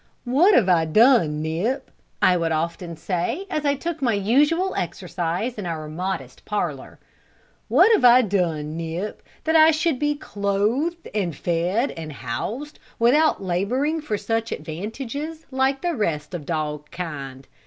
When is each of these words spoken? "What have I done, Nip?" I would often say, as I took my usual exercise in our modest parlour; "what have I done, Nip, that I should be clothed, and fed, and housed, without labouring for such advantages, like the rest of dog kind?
"What 0.25 0.55
have 0.55 0.67
I 0.67 0.85
done, 0.85 1.43
Nip?" 1.43 1.91
I 2.23 2.35
would 2.35 2.51
often 2.51 2.97
say, 2.97 3.45
as 3.51 3.65
I 3.67 3.75
took 3.75 4.01
my 4.01 4.15
usual 4.15 4.73
exercise 4.73 5.59
in 5.59 5.67
our 5.67 5.87
modest 5.87 6.43
parlour; 6.43 6.97
"what 7.67 7.91
have 7.91 8.03
I 8.03 8.23
done, 8.23 8.75
Nip, 8.75 9.21
that 9.43 9.55
I 9.55 9.69
should 9.69 9.99
be 9.99 10.15
clothed, 10.15 11.07
and 11.13 11.35
fed, 11.35 11.91
and 11.91 12.13
housed, 12.13 12.79
without 12.97 13.43
labouring 13.43 14.01
for 14.01 14.17
such 14.17 14.51
advantages, 14.51 15.45
like 15.51 15.81
the 15.83 15.93
rest 15.93 16.33
of 16.33 16.47
dog 16.47 16.89
kind? 16.89 17.45